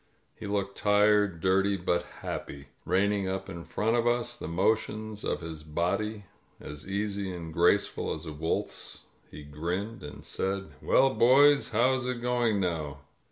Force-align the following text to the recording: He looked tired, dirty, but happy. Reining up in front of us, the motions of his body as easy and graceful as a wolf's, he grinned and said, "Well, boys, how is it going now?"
He 0.33 0.47
looked 0.47 0.79
tired, 0.79 1.41
dirty, 1.41 1.77
but 1.77 2.01
happy. 2.21 2.69
Reining 2.85 3.27
up 3.29 3.47
in 3.47 3.63
front 3.65 3.95
of 3.95 4.07
us, 4.07 4.35
the 4.35 4.47
motions 4.47 5.23
of 5.23 5.41
his 5.41 5.61
body 5.61 6.25
as 6.59 6.87
easy 6.87 7.31
and 7.31 7.53
graceful 7.53 8.11
as 8.15 8.25
a 8.25 8.33
wolf's, 8.33 9.01
he 9.29 9.43
grinned 9.43 10.01
and 10.01 10.25
said, 10.25 10.71
"Well, 10.81 11.13
boys, 11.13 11.69
how 11.69 11.93
is 11.93 12.07
it 12.07 12.19
going 12.19 12.59
now?" 12.59 13.01